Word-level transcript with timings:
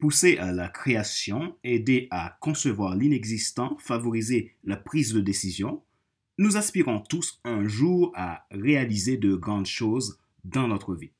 Pousser 0.00 0.38
à 0.38 0.50
la 0.50 0.68
création, 0.68 1.56
aider 1.62 2.08
à 2.10 2.38
concevoir 2.40 2.96
l'inexistant, 2.96 3.76
favoriser 3.78 4.56
la 4.64 4.78
prise 4.78 5.12
de 5.12 5.20
décision, 5.20 5.82
nous 6.38 6.56
aspirons 6.56 7.00
tous 7.00 7.38
un 7.44 7.68
jour 7.68 8.10
à 8.16 8.46
réaliser 8.50 9.18
de 9.18 9.34
grandes 9.34 9.66
choses 9.66 10.18
dans 10.42 10.68
notre 10.68 10.94
vie. 10.94 11.12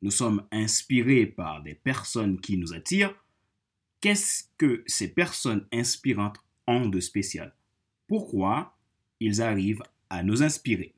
Nous 0.00 0.10
sommes 0.10 0.46
inspirés 0.50 1.26
par 1.26 1.62
des 1.62 1.74
personnes 1.74 2.40
qui 2.40 2.56
nous 2.56 2.72
attirent. 2.72 3.14
Qu'est-ce 4.00 4.44
que 4.56 4.82
ces 4.86 5.08
personnes 5.08 5.66
inspirantes 5.70 6.38
ont 6.66 6.88
de 6.88 7.00
spécial? 7.00 7.54
Pourquoi 8.08 8.78
ils 9.20 9.42
arrivent 9.42 9.82
à 10.08 10.22
nous 10.22 10.42
inspirer? 10.42 10.94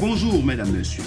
Bonjour, 0.00 0.42
mesdames, 0.42 0.72
messieurs. 0.72 1.04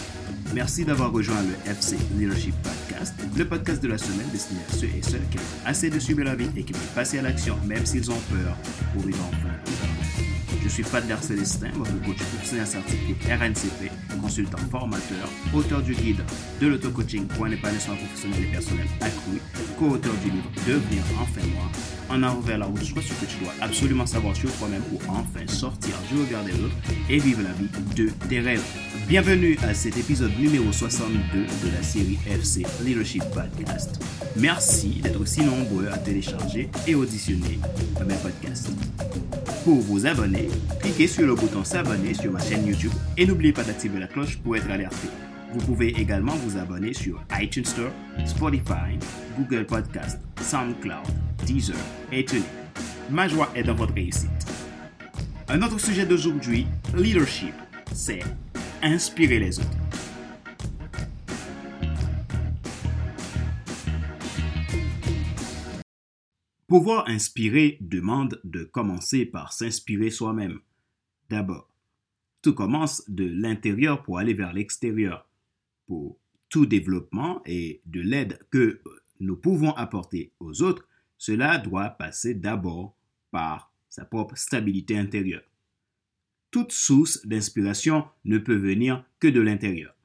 Merci 0.53 0.85
d'avoir 0.85 1.11
rejoint 1.11 1.41
le 1.41 1.71
FC 1.71 1.97
Leadership 2.15 2.53
Podcast, 2.61 3.15
le 3.35 3.45
podcast 3.45 3.81
de 3.81 3.87
la 3.87 3.97
semaine 3.97 4.29
destiné 4.31 4.59
à 4.69 4.73
ceux 4.73 4.85
et 4.85 5.01
celles 5.01 5.27
qui 5.31 5.39
ont 5.39 5.65
assez 5.65 5.89
de 5.89 5.97
suivre 5.97 6.23
la 6.23 6.35
vie 6.35 6.49
et 6.55 6.63
qui 6.63 6.73
veulent 6.73 6.81
passer 6.93 7.17
à 7.17 7.23
l'action, 7.23 7.57
même 7.65 7.85
s'ils 7.85 8.11
ont 8.11 8.21
peur, 8.29 8.55
pour 8.93 9.03
vivre 9.03 9.19
enfin. 9.31 9.92
Je 10.63 10.69
suis 10.69 10.83
Fadler 10.83 11.15
Célestin, 11.21 11.71
votre 11.75 11.91
coach 12.03 12.17
professionnel 12.17 12.65
certifié 12.65 13.15
RNCP, 13.27 13.91
consultant 14.21 14.57
formateur, 14.71 15.27
auteur 15.53 15.81
du 15.81 15.93
guide 15.93 16.23
de 16.61 16.67
l'auto-coaching 16.67 17.27
pour 17.27 17.45
un 17.45 17.51
épanouissement 17.51 17.95
professionnel 17.97 18.43
et 18.45 18.51
personnel 18.51 18.87
accru, 19.01 19.41
co-auteur 19.77 20.13
du 20.23 20.31
livre 20.31 20.49
Devenir 20.65 21.03
enfin 21.21 21.41
moi, 21.53 21.69
en 22.09 22.23
avant 22.23 22.39
vers 22.39 22.59
la 22.59 22.65
route, 22.65 22.81
soit 22.81 23.01
ce 23.01 23.09
que 23.09 23.29
tu 23.29 23.43
dois 23.43 23.53
absolument 23.59 24.05
savoir 24.05 24.35
sur 24.37 24.49
toi-même 24.53 24.81
pour 24.83 25.01
enfin 25.09 25.45
sortir 25.47 25.95
du 26.09 26.21
regard 26.21 26.45
des 26.45 26.53
autres 26.53 26.75
et 27.09 27.17
vivre 27.17 27.41
la 27.41 27.51
vie 27.51 27.69
de 27.95 28.09
tes 28.29 28.39
rêves. 28.39 28.63
Bienvenue 29.09 29.57
à 29.63 29.73
cet 29.73 29.97
épisode 29.97 30.31
numéro 30.39 30.71
62 30.71 31.39
de 31.41 31.75
la 31.75 31.83
série 31.83 32.17
FC 32.25 32.65
Leadership 32.85 33.23
Podcast. 33.33 33.99
Merci 34.37 35.01
d'être 35.01 35.19
aussi 35.19 35.41
nombreux 35.41 35.89
à 35.89 35.97
télécharger 35.97 36.69
et 36.87 36.95
auditionner 36.95 37.59
mes 38.07 38.15
podcasts. 38.15 38.71
Pour 39.63 39.79
vous 39.79 40.05
abonner, 40.05 40.49
cliquez 40.81 41.07
sur 41.07 41.25
le 41.25 41.35
bouton 41.35 41.63
s'abonner 41.63 42.13
sur 42.13 42.29
ma 42.33 42.39
chaîne 42.41 42.67
YouTube 42.67 42.91
et 43.15 43.25
n'oubliez 43.25 43.53
pas 43.53 43.63
d'activer 43.63 43.97
la 43.97 44.07
cloche 44.07 44.37
pour 44.39 44.57
être 44.57 44.69
alerté. 44.69 45.07
Vous 45.53 45.59
pouvez 45.59 45.87
également 45.97 46.33
vous 46.33 46.57
abonner 46.57 46.93
sur 46.93 47.23
iTunes 47.39 47.63
Store, 47.63 47.91
Spotify, 48.25 48.99
Google 49.37 49.65
Podcast, 49.65 50.19
SoundCloud, 50.41 51.07
Deezer 51.45 51.77
et 52.11 52.25
TuneIn. 52.25 52.43
Ma 53.09 53.29
joie 53.29 53.49
est 53.55 53.63
dans 53.63 53.75
votre 53.75 53.93
réussite. 53.93 54.29
Un 55.47 55.61
autre 55.61 55.79
sujet 55.79 56.05
d'aujourd'hui, 56.05 56.67
leadership, 56.93 57.53
c'est 57.93 58.19
inspirer 58.81 59.39
les 59.39 59.59
autres. 59.59 59.82
Pouvoir 66.73 67.07
inspirer 67.07 67.77
demande 67.81 68.41
de 68.43 68.63
commencer 68.63 69.27
par 69.27 69.53
s'inspirer 69.53 70.09
soi-même. 70.09 70.59
D'abord, 71.29 71.69
tout 72.41 72.55
commence 72.55 73.07
de 73.07 73.25
l'intérieur 73.25 74.01
pour 74.01 74.17
aller 74.17 74.33
vers 74.33 74.53
l'extérieur. 74.53 75.29
Pour 75.85 76.17
tout 76.49 76.65
développement 76.65 77.43
et 77.45 77.83
de 77.85 78.01
l'aide 78.01 78.39
que 78.49 78.81
nous 79.19 79.35
pouvons 79.35 79.73
apporter 79.73 80.33
aux 80.39 80.63
autres, 80.63 80.87
cela 81.19 81.59
doit 81.59 81.89
passer 81.89 82.33
d'abord 82.33 82.95
par 83.29 83.71
sa 83.87 84.03
propre 84.03 84.35
stabilité 84.35 84.97
intérieure. 84.97 85.47
Toute 86.49 86.71
source 86.71 87.23
d'inspiration 87.27 88.07
ne 88.25 88.39
peut 88.39 88.57
venir 88.57 89.05
que 89.19 89.27
de 89.27 89.41
l'intérieur. 89.41 89.95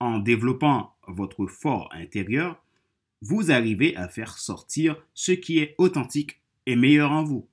En 0.00 0.18
développant 0.18 0.96
votre 1.08 1.46
fort 1.46 1.90
intérieur, 1.92 2.64
vous 3.22 3.50
arrivez 3.50 3.96
à 3.96 4.08
faire 4.08 4.38
sortir 4.38 4.96
ce 5.14 5.32
qui 5.32 5.58
est 5.58 5.74
authentique 5.78 6.40
et 6.66 6.76
meilleur 6.76 7.12
en 7.12 7.24
vous. 7.24 7.48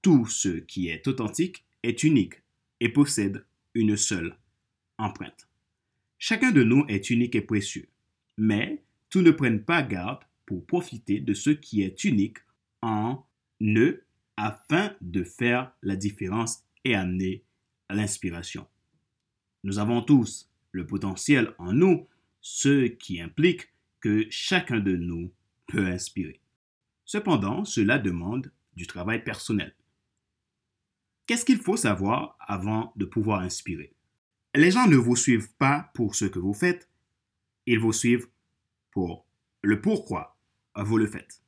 Tout 0.00 0.26
ce 0.26 0.48
qui 0.48 0.88
est 0.88 1.06
authentique 1.06 1.64
est 1.82 2.02
unique 2.02 2.42
et 2.80 2.88
possède 2.88 3.44
une 3.74 3.96
seule 3.96 4.36
empreinte. 4.98 5.48
Chacun 6.18 6.52
de 6.52 6.62
nous 6.62 6.84
est 6.88 7.10
unique 7.10 7.34
et 7.34 7.40
précieux, 7.40 7.88
mais 8.36 8.82
tous 9.10 9.22
ne 9.22 9.30
prennent 9.30 9.64
pas 9.64 9.82
garde 9.82 10.22
pour 10.46 10.64
profiter 10.66 11.20
de 11.20 11.34
ce 11.34 11.50
qui 11.50 11.82
est 11.82 12.04
unique 12.04 12.38
en 12.80 13.24
eux 13.60 14.04
afin 14.36 14.94
de 15.00 15.24
faire 15.24 15.72
la 15.82 15.96
différence 15.96 16.64
et 16.84 16.94
amener 16.94 17.44
l'inspiration. 17.90 18.66
Nous 19.64 19.78
avons 19.78 20.02
tous 20.02 20.50
le 20.72 20.86
potentiel 20.86 21.54
en 21.58 21.72
nous, 21.72 22.08
ce 22.40 22.86
qui 22.86 23.20
implique 23.20 23.71
que 24.02 24.26
chacun 24.28 24.80
de 24.80 24.94
nous 24.94 25.32
peut 25.66 25.86
inspirer. 25.86 26.40
Cependant, 27.06 27.64
cela 27.64 27.98
demande 27.98 28.52
du 28.74 28.86
travail 28.86 29.24
personnel. 29.24 29.74
Qu'est-ce 31.26 31.44
qu'il 31.44 31.58
faut 31.58 31.76
savoir 31.76 32.36
avant 32.40 32.92
de 32.96 33.06
pouvoir 33.06 33.40
inspirer? 33.40 33.94
Les 34.54 34.70
gens 34.70 34.86
ne 34.86 34.96
vous 34.96 35.16
suivent 35.16 35.52
pas 35.54 35.90
pour 35.94 36.14
ce 36.14 36.26
que 36.26 36.38
vous 36.38 36.52
faites, 36.52 36.90
ils 37.64 37.78
vous 37.78 37.92
suivent 37.92 38.28
pour 38.90 39.24
le 39.62 39.80
pourquoi 39.80 40.36
vous 40.76 40.98
le 40.98 41.06
faites. 41.06 41.40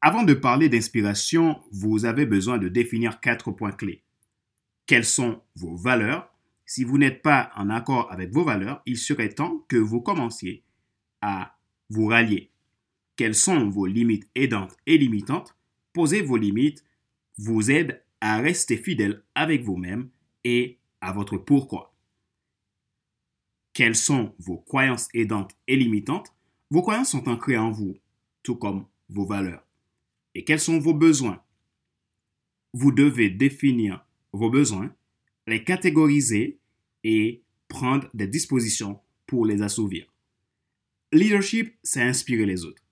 Avant 0.00 0.24
de 0.24 0.34
parler 0.34 0.68
d'inspiration, 0.68 1.62
vous 1.70 2.04
avez 2.04 2.26
besoin 2.26 2.58
de 2.58 2.68
définir 2.68 3.20
quatre 3.20 3.52
points 3.52 3.72
clés. 3.72 4.04
Quelles 4.86 5.04
sont 5.04 5.42
vos 5.54 5.76
valeurs? 5.76 6.32
Si 6.66 6.84
vous 6.84 6.98
n'êtes 6.98 7.22
pas 7.22 7.50
en 7.56 7.70
accord 7.70 8.10
avec 8.12 8.32
vos 8.32 8.44
valeurs, 8.44 8.82
il 8.86 8.98
serait 8.98 9.34
temps 9.34 9.64
que 9.68 9.76
vous 9.76 10.00
commenciez 10.00 10.64
à 11.20 11.56
vous 11.90 12.06
rallier. 12.06 12.50
Quelles 13.16 13.34
sont 13.34 13.68
vos 13.68 13.86
limites 13.86 14.28
aidantes 14.34 14.76
et 14.86 14.98
limitantes? 14.98 15.56
Poser 15.92 16.22
vos 16.22 16.36
limites 16.36 16.84
vous 17.38 17.70
aide 17.70 18.02
à 18.20 18.38
rester 18.38 18.76
fidèle 18.76 19.22
avec 19.34 19.62
vous-même 19.62 20.10
et 20.44 20.78
à 21.00 21.12
votre 21.12 21.36
pourquoi. 21.36 21.94
Quelles 23.72 23.96
sont 23.96 24.34
vos 24.38 24.58
croyances 24.58 25.08
aidantes 25.14 25.56
et 25.66 25.76
limitantes? 25.76 26.34
Vos 26.70 26.82
croyances 26.82 27.10
sont 27.10 27.28
ancrées 27.28 27.56
en 27.56 27.70
vous, 27.70 27.96
tout 28.42 28.56
comme 28.56 28.86
vos 29.08 29.24
valeurs. 29.24 29.64
Et 30.34 30.44
quels 30.44 30.60
sont 30.60 30.78
vos 30.78 30.94
besoins? 30.94 31.42
Vous 32.72 32.92
devez 32.92 33.30
définir 33.30 34.04
vos 34.32 34.50
besoins, 34.50 34.94
les 35.46 35.64
catégoriser 35.64 36.58
et 37.04 37.42
prendre 37.68 38.08
des 38.14 38.26
dispositions 38.26 39.00
pour 39.26 39.46
les 39.46 39.62
assouvir. 39.62 40.06
Leadership, 41.12 41.74
c'est 41.82 42.02
inspirer 42.02 42.44
les 42.44 42.64
autres. 42.64 42.82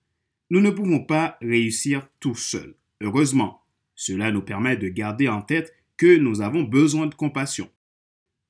Nous 0.49 0.61
ne 0.61 0.71
pouvons 0.71 1.03
pas 1.03 1.37
réussir 1.41 2.07
tout 2.19 2.35
seuls. 2.35 2.75
Heureusement, 3.01 3.61
cela 3.95 4.31
nous 4.31 4.41
permet 4.41 4.77
de 4.77 4.87
garder 4.87 5.27
en 5.27 5.41
tête 5.41 5.75
que 5.97 6.17
nous 6.17 6.41
avons 6.41 6.63
besoin 6.63 7.07
de 7.07 7.15
compassion. 7.15 7.69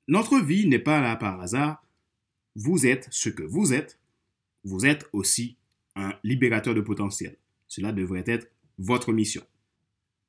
Notre 0.08 0.40
vie 0.40 0.68
n'est 0.68 0.80
pas 0.80 1.02
là 1.02 1.16
par 1.16 1.42
hasard. 1.42 1.84
Vous 2.56 2.86
êtes 2.86 3.08
ce 3.12 3.30
que 3.30 3.44
vous 3.44 3.74
êtes. 3.74 4.00
Vous 4.64 4.86
êtes 4.86 5.10
aussi 5.12 5.58
un 5.96 6.14
libérateur 6.24 6.74
de 6.74 6.82
potentiel. 6.82 7.38
Cela 7.68 7.92
devrait 7.92 8.24
être 8.26 8.50
votre 8.78 9.12
mission. 9.12 9.44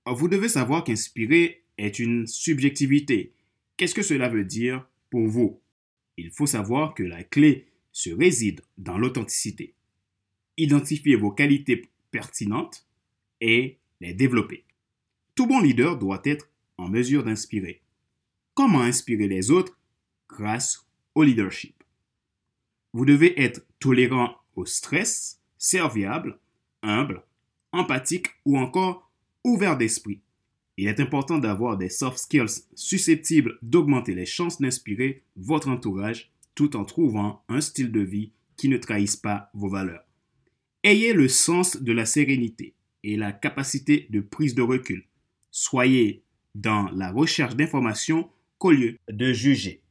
Vous 0.06 0.28
devez 0.28 0.48
savoir 0.48 0.82
qu'inspirer 0.82 1.64
est 1.76 1.98
une 1.98 2.26
subjectivité. 2.26 3.34
Qu'est-ce 3.76 3.94
que 3.94 4.02
cela 4.02 4.28
veut 4.28 4.44
dire 4.44 4.84
pour 5.10 5.28
vous? 5.28 5.60
Il 6.16 6.30
faut 6.30 6.46
savoir 6.46 6.94
que 6.94 7.04
la 7.04 7.22
clé 7.22 7.66
se 7.98 8.10
réside 8.10 8.60
dans 8.76 8.96
l'authenticité. 8.96 9.74
Identifiez 10.56 11.16
vos 11.16 11.32
qualités 11.32 11.90
pertinentes 12.12 12.86
et 13.40 13.78
les 14.00 14.14
développer. 14.14 14.64
Tout 15.34 15.48
bon 15.48 15.58
leader 15.58 15.98
doit 15.98 16.22
être 16.24 16.48
en 16.76 16.88
mesure 16.88 17.24
d'inspirer. 17.24 17.82
Comment 18.54 18.82
inspirer 18.82 19.26
les 19.26 19.50
autres 19.50 19.76
Grâce 20.28 20.86
au 21.16 21.24
leadership? 21.24 21.82
Vous 22.92 23.04
devez 23.04 23.40
être 23.42 23.66
tolérant 23.80 24.36
au 24.54 24.64
stress, 24.64 25.40
serviable, 25.56 26.38
humble, 26.82 27.24
empathique 27.72 28.28
ou 28.44 28.58
encore 28.58 29.10
ouvert 29.42 29.76
d'esprit. 29.76 30.20
Il 30.76 30.86
est 30.86 31.00
important 31.00 31.38
d'avoir 31.38 31.76
des 31.76 31.90
soft 31.90 32.18
skills 32.18 32.62
susceptibles 32.76 33.58
d'augmenter 33.60 34.14
les 34.14 34.26
chances 34.26 34.60
d'inspirer 34.60 35.24
votre 35.34 35.68
entourage 35.68 36.30
tout 36.58 36.74
en 36.74 36.84
trouvant 36.84 37.44
un 37.48 37.60
style 37.60 37.92
de 37.92 38.00
vie 38.00 38.32
qui 38.56 38.68
ne 38.68 38.78
trahisse 38.78 39.14
pas 39.14 39.48
vos 39.54 39.68
valeurs. 39.68 40.02
Ayez 40.82 41.12
le 41.12 41.28
sens 41.28 41.80
de 41.80 41.92
la 41.92 42.04
sérénité 42.04 42.74
et 43.04 43.16
la 43.16 43.30
capacité 43.30 44.08
de 44.10 44.20
prise 44.20 44.56
de 44.56 44.62
recul. 44.62 45.06
Soyez 45.52 46.24
dans 46.56 46.90
la 46.90 47.12
recherche 47.12 47.54
d'informations 47.54 48.28
qu'au 48.58 48.72
lieu 48.72 48.98
de 49.08 49.32
juger. 49.32 49.84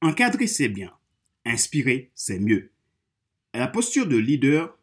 Encadrer, 0.00 0.48
c'est 0.48 0.68
bien. 0.68 0.92
Inspirer, 1.44 2.10
c'est 2.16 2.40
mieux. 2.40 2.72
La 3.54 3.68
posture 3.68 4.08
de 4.08 4.16
leader 4.16 4.76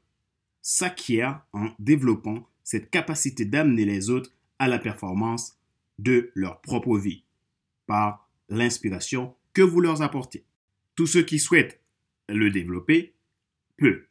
s'acquiert 0.62 1.42
en 1.52 1.72
développant 1.78 2.48
cette 2.64 2.90
capacité 2.90 3.44
d'amener 3.44 3.84
les 3.84 4.10
autres 4.10 4.32
à 4.60 4.70
la 4.70 4.80
performance 4.80 5.58
de 5.98 6.32
leur 6.36 6.62
propre 6.62 6.98
vie 6.98 7.26
par 7.86 8.30
l'inspiration 8.48 9.36
que 9.52 9.62
vous 9.62 9.82
leur 9.82 10.02
apportez. 10.02 10.46
Tous 11.00 11.08
ceux 11.08 11.24
qui 11.24 11.40
souhaitent 11.40 11.80
le 12.28 12.52
développer 12.52 13.14
peut. 13.78 14.04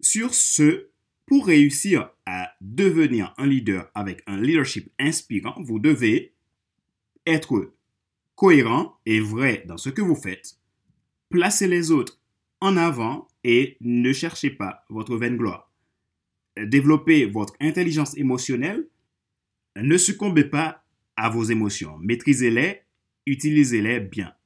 Sur 0.00 0.34
ce, 0.34 0.86
pour 1.26 1.48
réussir 1.48 2.12
à 2.26 2.52
devenir 2.60 3.34
un 3.38 3.46
leader 3.48 3.90
avec 3.92 4.22
un 4.28 4.40
leadership 4.40 4.88
inspirant, 5.00 5.60
vous 5.60 5.80
devez 5.80 6.32
être 7.26 7.74
cohérent 8.36 9.00
et 9.04 9.18
vrai 9.18 9.64
dans 9.66 9.78
ce 9.78 9.90
que 9.90 10.00
vous 10.00 10.14
faites, 10.14 10.60
placer 11.28 11.66
les 11.66 11.90
autres 11.90 12.20
en 12.60 12.76
avant 12.76 13.26
et 13.42 13.76
ne 13.80 14.12
cherchez 14.12 14.50
pas 14.50 14.84
votre 14.90 15.16
vaine 15.16 15.38
gloire. 15.38 15.72
Développez 16.56 17.26
votre 17.26 17.54
intelligence 17.58 18.16
émotionnelle, 18.16 18.86
ne 19.74 19.98
succombez 19.98 20.44
pas 20.44 20.84
à 21.16 21.30
vos 21.30 21.42
émotions, 21.42 21.98
maîtrisez-les, 21.98 22.82
utilisez-les 23.26 23.98
bien. 23.98 24.37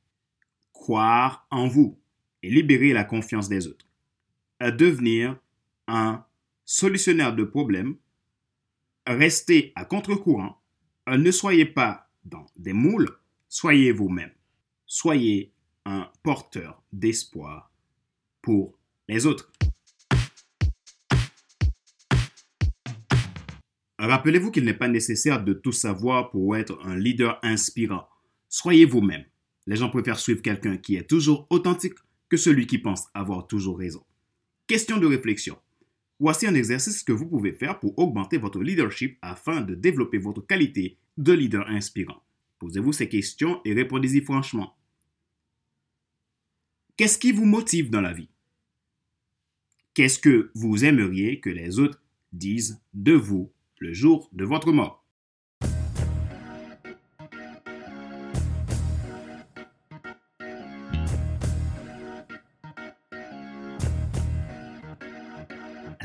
Croire 0.82 1.46
en 1.52 1.68
vous 1.68 1.96
et 2.42 2.50
libérer 2.50 2.92
la 2.92 3.04
confiance 3.04 3.48
des 3.48 3.68
autres. 3.68 3.86
devenir 4.60 5.38
un 5.86 6.24
solutionnaire 6.64 7.36
de 7.36 7.44
problèmes, 7.44 7.94
restez 9.06 9.70
à 9.76 9.84
contre-courant, 9.84 10.60
ne 11.06 11.30
soyez 11.30 11.66
pas 11.66 12.10
dans 12.24 12.46
des 12.56 12.72
moules, 12.72 13.16
soyez 13.48 13.92
vous-même. 13.92 14.32
Soyez 14.84 15.52
un 15.84 16.10
porteur 16.24 16.82
d'espoir 16.92 17.70
pour 18.42 18.76
les 19.06 19.24
autres. 19.24 19.52
Rappelez-vous 24.00 24.50
qu'il 24.50 24.64
n'est 24.64 24.74
pas 24.74 24.88
nécessaire 24.88 25.44
de 25.44 25.52
tout 25.52 25.70
savoir 25.70 26.32
pour 26.32 26.56
être 26.56 26.76
un 26.84 26.96
leader 26.96 27.38
inspirant. 27.44 28.08
Soyez 28.48 28.84
vous-même. 28.84 29.24
Les 29.66 29.76
gens 29.76 29.90
préfèrent 29.90 30.18
suivre 30.18 30.42
quelqu'un 30.42 30.76
qui 30.76 30.96
est 30.96 31.08
toujours 31.08 31.46
authentique 31.50 31.94
que 32.28 32.36
celui 32.36 32.66
qui 32.66 32.78
pense 32.78 33.06
avoir 33.14 33.46
toujours 33.46 33.78
raison. 33.78 34.04
Question 34.66 34.98
de 34.98 35.06
réflexion. 35.06 35.58
Voici 36.18 36.46
un 36.46 36.54
exercice 36.54 37.02
que 37.02 37.12
vous 37.12 37.26
pouvez 37.26 37.52
faire 37.52 37.80
pour 37.80 37.98
augmenter 37.98 38.38
votre 38.38 38.62
leadership 38.62 39.18
afin 39.22 39.60
de 39.60 39.74
développer 39.74 40.18
votre 40.18 40.46
qualité 40.46 40.96
de 41.18 41.32
leader 41.32 41.68
inspirant. 41.68 42.22
Posez-vous 42.58 42.92
ces 42.92 43.08
questions 43.08 43.60
et 43.64 43.74
répondez-y 43.74 44.20
franchement. 44.20 44.76
Qu'est-ce 46.96 47.18
qui 47.18 47.32
vous 47.32 47.44
motive 47.44 47.90
dans 47.90 48.00
la 48.00 48.12
vie? 48.12 48.28
Qu'est-ce 49.94 50.18
que 50.18 50.50
vous 50.54 50.84
aimeriez 50.84 51.40
que 51.40 51.50
les 51.50 51.78
autres 51.78 52.00
disent 52.32 52.80
de 52.94 53.12
vous 53.12 53.52
le 53.78 53.92
jour 53.92 54.30
de 54.32 54.44
votre 54.44 54.72
mort? 54.72 55.01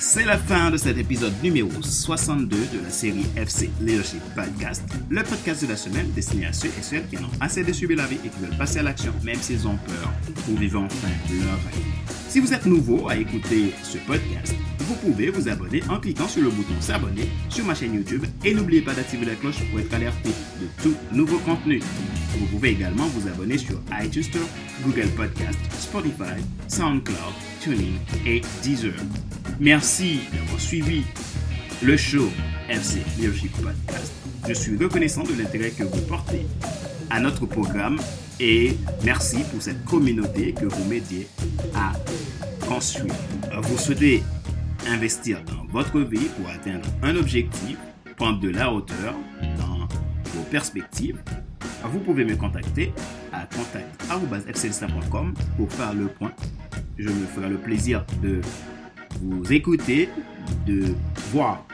C'est 0.10 0.24
la 0.24 0.38
fin 0.38 0.72
de 0.72 0.78
cet 0.78 0.98
épisode 0.98 1.34
numéro 1.44 1.70
62 1.82 2.56
de 2.56 2.82
la 2.82 2.90
série 2.90 3.26
FC 3.36 3.70
Leadership 3.82 4.22
Podcast, 4.34 4.82
le 5.10 5.22
podcast 5.22 5.62
de 5.66 5.68
la 5.68 5.76
semaine 5.76 6.10
destiné 6.14 6.46
à 6.46 6.54
ceux 6.54 6.70
et 6.70 6.82
celles 6.82 7.06
qui 7.10 7.18
en 7.18 7.24
ont 7.24 7.42
assez 7.42 7.62
de 7.62 7.74
subir 7.74 7.98
la 7.98 8.06
vie 8.08 8.16
et 8.24 8.30
qui 8.30 8.40
veulent 8.40 8.58
passer 8.58 8.80
à 8.80 8.84
l'action 8.84 9.12
même 9.26 9.36
s'ils 9.36 9.68
ont 9.68 9.76
peur 9.76 10.10
pour 10.46 10.56
vivre 10.56 10.80
enfin 10.80 11.10
leur 11.30 11.56
rêve. 11.56 11.84
Si 12.30 12.40
vous 12.40 12.54
êtes 12.54 12.66
nouveau 12.66 13.10
à 13.10 13.18
écouter 13.18 13.74
ce 13.84 13.98
podcast, 13.98 14.56
vous 14.80 14.96
pouvez 14.96 15.30
vous 15.30 15.50
abonner 15.50 15.84
en 15.90 16.00
cliquant 16.00 16.30
sur 16.30 16.42
le 16.42 16.52
bouton 16.52 16.80
s'abonner 16.80 17.30
sur 17.50 17.66
ma 17.66 17.76
chaîne 17.76 17.94
YouTube 17.94 18.24
et 18.46 18.54
n'oubliez 18.54 18.82
pas 18.82 18.94
d'activer 18.94 19.26
la 19.26 19.36
cloche 19.36 19.60
pour 19.70 19.82
être 19.82 19.94
alerté 19.94 20.30
de 20.62 20.84
tout 20.84 20.96
nouveau 21.12 21.40
contenu. 21.40 21.82
Vous 22.40 22.46
pouvez 22.46 22.70
également 22.70 23.08
vous 23.08 23.28
abonner 23.28 23.58
sur 23.58 23.82
iTunes 24.02 24.24
Google 24.86 25.10
Podcast, 25.18 25.60
Spotify, 25.78 26.42
SoundCloud, 26.70 27.34
TuneIn 27.60 27.98
et 28.26 28.42
Deezer. 28.64 28.94
Merci 29.60 30.20
d'avoir 30.32 30.60
suivi 30.60 31.04
le 31.82 31.98
show 31.98 32.30
FC 32.70 33.00
Leadership 33.18 33.52
Podcast. 33.54 34.14
Je 34.48 34.54
suis 34.54 34.78
reconnaissant 34.78 35.24
de 35.24 35.34
l'intérêt 35.34 35.72
que 35.72 35.84
vous 35.84 36.02
portez 36.02 36.46
à 37.10 37.20
notre 37.20 37.48
programme 37.48 37.98
et 38.40 38.78
merci 39.04 39.38
pour 39.52 39.62
cette 39.62 39.84
communauté 39.86 40.54
que 40.54 40.66
vous 40.66 40.86
m'aidiez 40.86 41.28
à 41.74 41.94
construire. 42.68 43.16
Vous 43.64 43.78
souhaitez 43.80 44.24
investir 44.88 45.42
dans 45.44 45.66
votre 45.72 46.02
vie 46.02 46.28
pour 46.38 46.50
atteindre 46.50 46.88
un 47.02 47.16
objectif, 47.16 47.78
prendre 48.16 48.40
de 48.40 48.50
la 48.50 48.72
hauteur 48.72 49.16
dans 49.58 49.88
vos 50.36 50.44
perspectives, 50.52 51.18
vous 51.84 52.00
pouvez 52.00 52.26
me 52.26 52.36
contacter 52.36 52.94
à 53.32 53.48
contact.fclista.com 53.48 55.34
pour 55.58 55.72
faire 55.72 55.94
le 55.94 56.08
point. 56.08 56.32
Je 56.98 57.10
me 57.10 57.26
ferai 57.28 57.50
le 57.50 57.58
plaisir 57.58 58.06
de 58.22 58.42
vous 59.22 59.52
écouter, 59.52 60.10
de 60.66 60.96
voir 61.32 61.66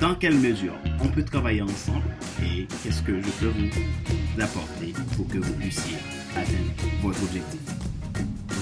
dans 0.00 0.14
quelle 0.14 0.36
mesure 0.36 0.74
on 1.00 1.08
peut 1.08 1.22
travailler 1.22 1.62
ensemble 1.62 2.04
et 2.42 2.66
qu'est-ce 2.82 3.02
que 3.02 3.20
je 3.20 3.30
peux 3.40 3.46
vous 3.46 4.42
apporter 4.42 4.92
pour 5.16 5.26
que 5.28 5.38
vous 5.38 5.52
puissiez 5.54 5.96
atteindre 6.34 6.72
votre 7.02 7.22
objectif. 7.22 7.60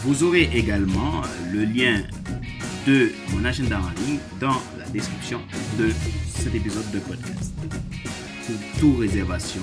Vous 0.05 0.23
aurez 0.23 0.49
également 0.55 1.23
le 1.53 1.65
lien 1.65 2.03
de 2.87 3.11
mon 3.33 3.45
agenda 3.45 3.81
en 3.81 4.01
ligne 4.07 4.19
dans 4.41 4.61
la 4.79 4.87
description 4.93 5.41
de 5.79 5.91
cet 6.29 6.55
épisode 6.55 6.91
de 6.93 6.99
podcast. 6.99 7.55
Pour 8.47 8.57
toute 8.79 9.01
réservation 9.01 9.63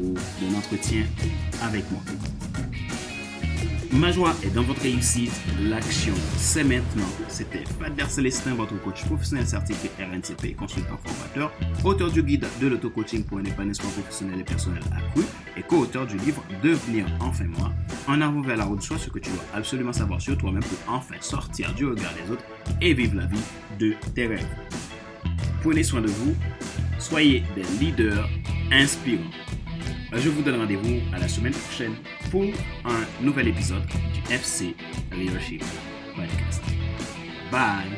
ou 0.00 0.14
mon 0.42 0.58
entretien 0.58 1.04
avec 1.60 1.84
moi. 1.90 2.00
Ma 3.92 4.10
joie 4.10 4.34
est 4.42 4.54
dans 4.54 4.62
votre 4.62 4.80
réussite. 4.80 5.32
L'action, 5.60 6.14
c'est 6.38 6.64
maintenant. 6.64 7.06
C'était 7.28 7.62
Fader 7.78 8.08
Célestin, 8.08 8.54
votre 8.54 8.74
coach 8.82 9.04
professionnel 9.04 9.46
certifié 9.46 9.90
RNCP, 9.98 10.56
consultant 10.56 10.98
formateur, 11.04 11.52
auteur 11.84 12.10
du 12.10 12.22
guide 12.22 12.46
de 12.58 12.68
l'auto-coaching 12.68 13.22
pour 13.24 13.36
un 13.36 13.44
épanouissement 13.44 13.90
professionnel 13.90 14.40
et 14.40 14.44
personnel 14.44 14.82
accru 14.96 15.24
et 15.58 15.62
co-auteur 15.62 16.06
du 16.06 16.16
livre 16.16 16.42
Devenir 16.62 17.04
enfin 17.20 17.44
moi, 17.44 17.70
en 18.08 18.22
avant 18.22 18.40
vers 18.40 18.56
la 18.56 18.64
route, 18.64 18.80
soit 18.80 18.96
ce 18.96 19.10
que 19.10 19.18
tu 19.18 19.28
dois 19.28 19.44
absolument 19.52 19.92
savoir 19.92 20.22
sur 20.22 20.38
toi-même 20.38 20.64
pour 20.64 20.94
enfin 20.94 21.16
sortir 21.20 21.74
du 21.74 21.84
regard 21.84 22.14
des 22.14 22.32
autres 22.32 22.44
et 22.80 22.94
vivre 22.94 23.16
la 23.16 23.26
vie 23.26 23.42
de 23.78 23.94
tes 24.14 24.26
rêves. 24.26 24.46
Prenez 25.60 25.82
soin 25.82 26.00
de 26.00 26.08
vous, 26.08 26.34
soyez 26.98 27.42
des 27.54 27.64
leaders 27.78 28.26
inspirants. 28.70 29.30
Je 30.14 30.28
vous 30.28 30.42
donne 30.42 30.60
rendez-vous 30.60 31.00
à 31.14 31.18
la 31.18 31.28
semaine 31.28 31.52
prochaine 31.52 31.94
pour 32.32 32.44
un 32.86 33.22
nouvel 33.22 33.48
épisode 33.48 33.84
du 33.84 34.34
FC 34.34 34.74
Leadership 35.14 35.62
Podcast. 36.16 36.62
Bye! 37.50 37.90